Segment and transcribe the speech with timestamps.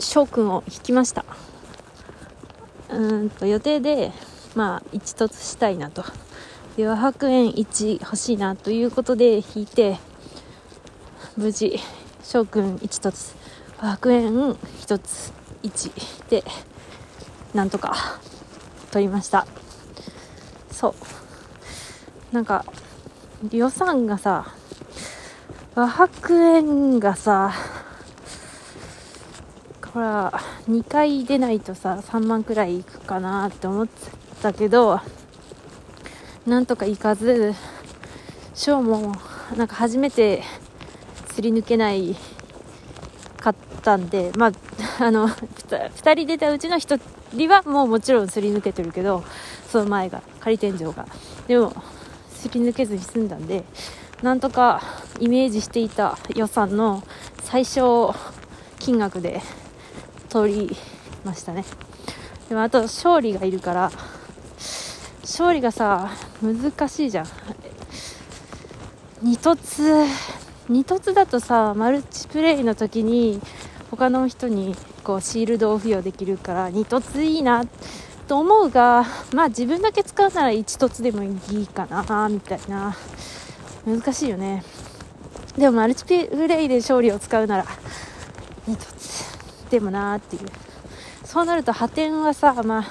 [0.00, 1.24] 翔くんを引きました。
[2.90, 4.12] うんと予定で
[4.56, 6.04] まあ一突したいなと。
[6.76, 9.98] で和白円1欲しいなということで引いて
[11.36, 11.78] 無事
[12.22, 13.36] 翔くん1突。
[13.80, 15.32] 和白円1つ。
[15.62, 16.42] 1で
[17.52, 17.94] なんとか
[18.90, 19.46] 取りました。
[20.72, 20.94] そ
[22.32, 22.34] う。
[22.34, 22.64] なんか
[23.50, 24.54] 予算がさ
[25.74, 27.52] 和白円がさ
[29.92, 30.32] ほら
[30.68, 33.92] 2回出ないとさ3万くらいいくかなって思って
[34.40, 35.00] たけど
[36.46, 37.54] なんとかいかず
[38.54, 39.14] ショーも
[39.56, 40.44] なんか初めて
[41.34, 42.14] すり抜けない
[43.38, 44.52] かったんでまあ
[45.04, 47.00] あの2人出たうちの1
[47.32, 49.24] 人はもうもちろんすり抜けてるけど
[49.70, 51.06] その前が仮天井が。
[51.48, 51.72] でも
[52.32, 53.64] すり抜けずに済んだんで
[54.22, 54.80] なんとか
[55.18, 57.02] イメージしていた予算の
[57.42, 58.14] 最小
[58.78, 59.42] 金額で
[60.30, 60.76] 取り
[61.24, 61.64] ましたね。
[62.48, 63.90] でもあと勝利がいるから
[65.22, 66.10] 勝利がさ
[66.42, 67.26] 難しいじゃん。
[69.22, 70.06] 二突
[70.68, 73.40] 二突だとさマルチプレイの時に
[73.90, 77.64] 他の人にこうシールドを付与できるから二突いいな
[78.28, 82.96] と思うがまあ自分だけ使うなら一突でもいいかなみたいな。
[83.86, 84.62] 難しいよね。
[85.56, 87.64] でもマルチプレイで勝利を使うなら
[88.68, 88.76] 2
[89.70, 90.42] 突でもなーっていう。
[91.24, 92.82] そうなると破点はさまあ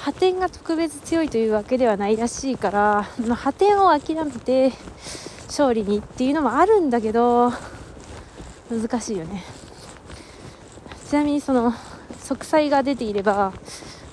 [0.00, 4.72] 破点が特別強いというわけではないらしいから、まあ、破点を諦めて
[5.46, 7.52] 勝利にっていうのもあるんだけど
[8.68, 9.44] 難しいよね。
[11.08, 11.72] ちなみにその
[12.18, 13.52] 息災が出ていれば、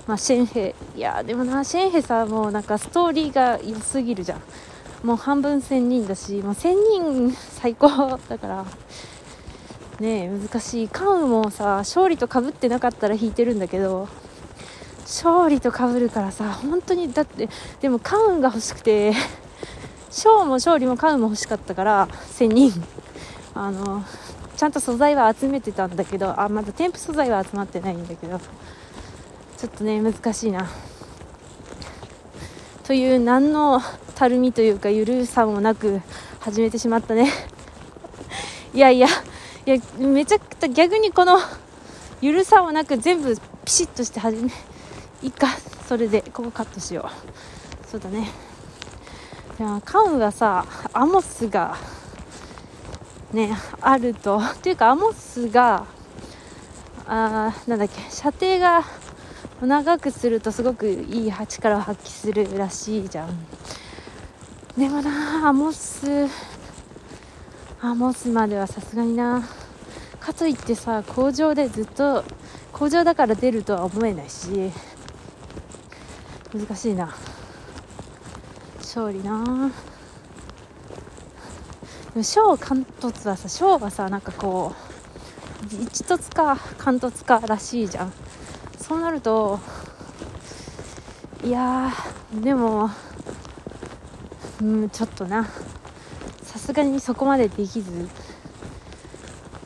[0.06, 4.42] まあ、シェンヘいやでもなシェンヘさもうなんかストーリーが良すぎるじゃん。
[5.04, 6.76] もう半分1000人だしもう1000
[7.30, 8.66] 人最高だから。
[10.00, 10.88] ね難しい。
[10.90, 14.08] カウンもさ勝利とかぶってなかったら引いてるんだけど
[15.02, 17.50] 勝利とかぶるからさ本当にだって
[17.82, 19.14] でもカウンが欲しくて
[20.10, 22.84] 賞も勝利もカウも欲しかったから1000人。
[23.56, 24.04] あの
[24.56, 28.40] ちゃんと素材は集めてたんだけどあまだ添付素材は集まってないんだけど
[29.58, 30.70] ちょっとね難しいな。
[32.84, 33.82] という何の
[34.16, 36.02] たるみというかゆるさもなく
[36.40, 37.32] 始めてしまったね。
[38.74, 39.08] いやいや。
[39.70, 41.38] いやめちゃくちゃ逆にこの
[42.22, 44.52] ゆるさもなく全部ピシッとして始め
[45.22, 45.46] いいか
[45.88, 47.08] それでここカットしよ
[47.86, 47.88] う。
[47.88, 48.32] そうだね。
[49.60, 51.78] いやカウンはさアモスが
[53.32, 54.42] ねあると。
[54.64, 55.86] というかアモスが
[57.08, 58.84] あなんだっけ射程が
[59.62, 63.46] 長くするとすごくいい力を発揮するらしいじゃん。
[64.76, 66.28] でもなアモス
[67.82, 69.48] アモスまではさすがにな。
[70.20, 72.26] かといってさ工場でずっと
[72.74, 74.72] 工場だから出るとは思えないし。
[76.54, 77.16] 難しいな。
[78.80, 79.72] 勝利な。
[82.14, 84.74] でも小関突はさ小はさなんかこ
[85.64, 88.14] う一突か関突からしいじゃん。
[88.78, 89.60] そうなると
[91.46, 91.92] いや
[92.34, 92.90] でも
[94.62, 95.48] うんちょっとな。
[96.70, 97.92] すがにそこまでできず。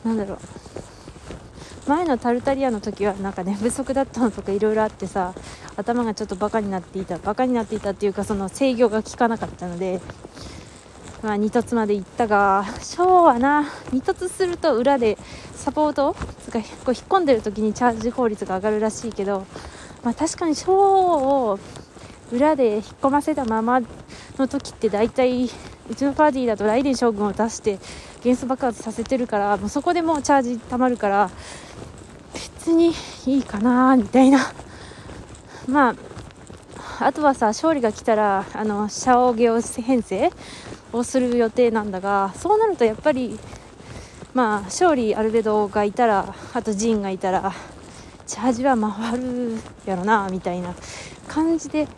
[0.06, 0.38] なんだろう。
[1.86, 5.34] 前のタルタリアの時はなんか寝不足だったのとかいろいろあってさ
[5.76, 7.18] 頭がちょっとバカになっていた。
[7.18, 10.00] バカになっていたっていうかその制御が効かなかったので
[11.22, 15.16] まあ、2突まで行ったが、ショーはな、2突すると裏で
[15.54, 16.14] サポート？
[16.40, 19.46] つかこう引っ込んでる時にチャージ効率が上がるらしいけど、
[20.02, 21.58] まあ、確かにショーを
[22.30, 23.80] 裏で引っ込ませたまま
[24.38, 25.48] の時って大体
[25.90, 27.78] うちのパーティーだとライデン将軍を出して
[28.22, 31.30] 元素爆発させてるからもうそこでもうチャージたまるから
[32.32, 32.92] 別に
[33.26, 34.52] いいかなみたいな。
[35.68, 35.94] まあ
[37.00, 40.30] あとはさ勝利が来たらあのシャオゲオ編成
[40.92, 43.38] をする予定なんだがそうなるとやっぱり
[44.32, 47.52] まあ勝利アルベドがいたらあとジンがいたら
[48.26, 50.74] チャージは回るやろなみたいな。
[51.34, 51.88] 感じで、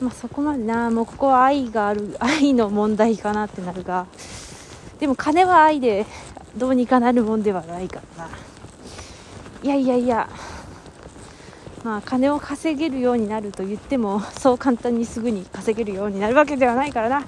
[0.00, 0.90] まあ、そこまでな。
[0.90, 4.06] もうここは愛がある愛の問題かなってなるが。
[4.98, 6.06] でも金は愛で
[6.56, 8.30] どうにかなるもんではないからな。
[9.62, 10.30] いやいやいや。
[11.84, 17.26] まあ金を稼げるようになると言ってもそう簡単にすぐに稼げるようになるわけではないからな。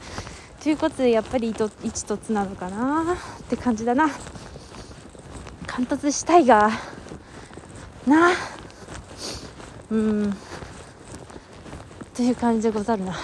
[0.62, 1.54] ということでやっぱり
[1.84, 3.14] 一つなのかな。
[3.14, 4.08] って感じだな。
[5.66, 6.70] 貫突したいが
[8.06, 8.30] な。
[9.90, 10.36] うん。
[12.18, 13.14] という感じでござるな。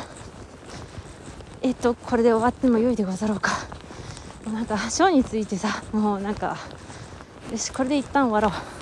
[1.63, 3.51] えっとこれで終わっても良いでござろうか。
[4.53, 6.57] なんかショーについてさもうなんか
[7.51, 8.74] よしこれで一旦終わろう。